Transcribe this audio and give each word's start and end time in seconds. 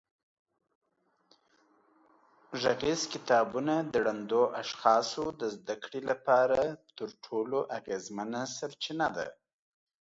غږیز 2.61 3.01
کتابونه 3.13 3.73
د 3.91 3.93
ړندو 4.05 4.43
اشخاصو 4.61 5.23
د 5.39 5.41
زده 5.55 5.75
کړې 5.83 6.01
لپاره 6.09 6.59
تر 6.97 7.09
ټولو 7.25 7.57
اغېزمنه 7.77 8.41
سرچینه 8.57 9.07
ده. 9.17 9.27